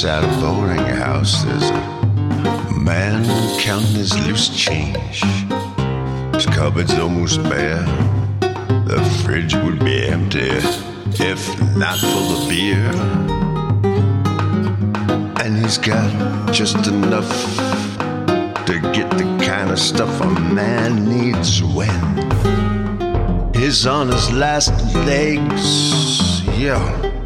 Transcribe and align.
Inside 0.00 0.24
a 0.24 0.40
boarding 0.40 0.78
house, 0.96 1.44
there's 1.44 1.68
a 1.68 2.72
man 2.72 3.22
counting 3.60 3.96
his 3.96 4.16
loose 4.26 4.48
change. 4.48 5.22
His 6.34 6.46
cupboard's 6.46 6.94
almost 6.94 7.42
bare. 7.42 7.84
The 8.40 9.20
fridge 9.22 9.54
would 9.56 9.78
be 9.84 10.06
empty 10.06 10.52
if 11.22 11.76
not 11.76 11.98
for 11.98 12.22
the 12.32 12.46
beer. 12.48 12.90
And 15.44 15.58
he's 15.58 15.76
got 15.76 16.50
just 16.50 16.86
enough 16.86 17.28
to 18.64 18.80
get 18.94 19.10
the 19.18 19.38
kind 19.46 19.70
of 19.70 19.78
stuff 19.78 20.18
a 20.22 20.30
man 20.54 21.10
needs 21.10 21.62
when 21.62 23.52
he's 23.54 23.86
on 23.86 24.08
his 24.08 24.32
last 24.32 24.72
legs. 24.94 26.42
Yeah. 26.58 27.19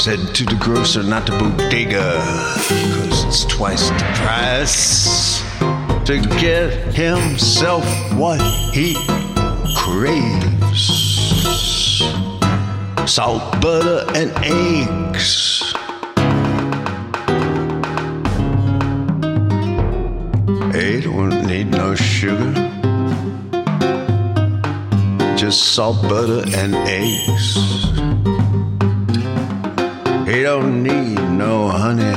Said 0.00 0.34
to 0.34 0.44
the 0.46 0.56
grocer, 0.58 1.02
not 1.02 1.26
the 1.26 1.32
bodega, 1.32 2.18
cause 2.66 3.24
it's 3.24 3.44
twice 3.44 3.90
the 3.90 4.04
price 4.14 5.42
to 6.06 6.20
get 6.40 6.72
himself 6.94 7.84
what 8.14 8.40
he 8.72 8.94
craves 9.76 11.20
salt, 13.10 13.60
butter, 13.60 14.06
and 14.14 14.30
eggs. 14.44 15.60
He 20.74 21.00
don't 21.02 21.44
need 21.46 21.72
no 21.72 21.94
sugar, 21.96 22.52
just 25.36 25.74
salt, 25.74 26.00
butter, 26.02 26.44
and 26.56 26.74
eggs. 26.88 27.89
He 30.30 30.42
don't 30.44 30.84
need 30.84 31.18
no 31.18 31.66
honey, 31.66 32.14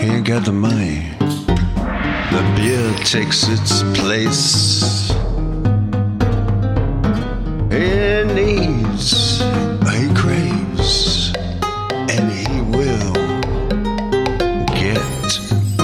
he 0.00 0.06
ain't 0.12 0.24
got 0.24 0.44
the 0.44 0.52
money. 0.52 1.08
The 1.18 2.42
beer 2.54 2.94
takes 3.04 3.48
its 3.48 3.82
place. 3.98 5.10
He 7.68 8.22
needs, 8.32 9.40
he 9.90 10.14
craves, 10.14 11.32
and 12.14 12.30
he 12.30 12.60
will 12.76 13.12
get 14.78 15.02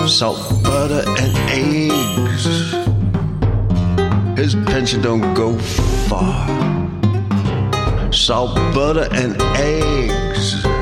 salt, 0.08 0.62
butter, 0.62 1.02
and 1.18 1.32
eggs. 1.50 2.44
His 4.38 4.54
pension 4.54 5.02
don't 5.02 5.34
go 5.34 5.58
far. 6.08 6.46
Salt, 8.12 8.54
butter, 8.72 9.08
and 9.10 9.42
eggs. 9.56 10.77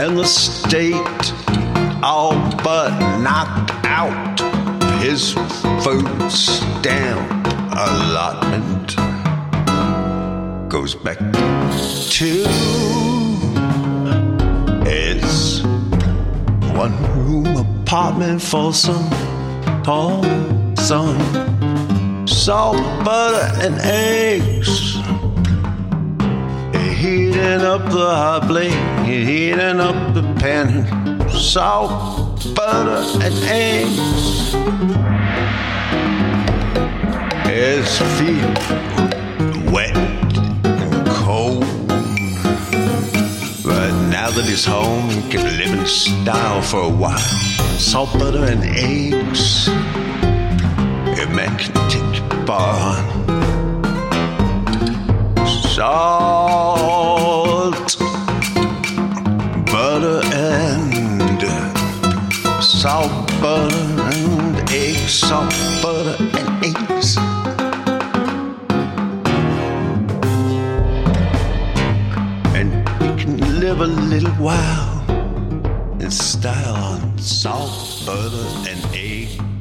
And 0.00 0.16
the 0.16 0.24
state 0.24 0.94
all 2.04 2.32
but 2.62 2.90
knocked 3.18 3.72
out 3.84 4.38
his 5.02 5.32
food 5.82 6.30
stamp 6.30 7.46
allotment 7.72 8.96
goes 10.68 10.94
back 10.94 11.18
to 11.18 12.44
his 14.88 15.64
one 16.74 16.96
room 17.16 17.56
apartment 17.56 18.40
for 18.40 18.72
some 18.72 19.10
tall 19.82 20.22
son. 20.76 21.18
Salt 22.28 22.76
butter 23.04 23.66
and 23.66 23.74
eggs 23.80 24.96
heating 27.38 27.62
up 27.62 27.84
the 27.90 28.10
hot 28.22 28.42
plate 28.48 29.06
heating 29.06 29.80
up 29.80 30.14
the 30.14 30.22
pan 30.40 30.68
salt 31.30 32.54
butter 32.54 33.02
and 33.24 33.34
eggs 33.44 34.54
his 37.58 37.98
feet 38.18 38.88
wet 39.72 39.96
and 40.64 41.06
cold. 41.08 41.64
But 43.64 43.90
now 44.10 44.30
that 44.30 44.44
he's 44.46 44.64
home, 44.64 45.10
he 45.10 45.28
can 45.28 45.44
live 45.58 45.78
in 45.78 45.84
style 45.86 46.62
for 46.62 46.82
a 46.84 46.88
while. 46.88 47.18
Salt, 47.78 48.12
butter, 48.12 48.44
and 48.44 48.62
eggs. 48.62 49.68
A 51.18 51.26
take 51.90 52.46
bar. 52.46 52.96
Salt, 55.74 56.37
salt, 62.88 63.26
butter, 63.42 63.76
and 64.16 64.70
eggs. 64.70 65.12
Salt, 65.12 65.52
butter, 65.82 66.16
and 66.38 66.48
eggs. 66.64 67.18
and 72.58 72.70
you 73.04 73.12
can 73.22 73.60
live 73.60 73.80
a 73.82 73.90
little 74.12 74.36
while 74.46 75.04
in 76.00 76.10
style 76.10 76.76
on 76.76 77.18
salt, 77.18 78.04
butter, 78.06 78.48
and 78.70 78.80
eggs. 78.94 79.57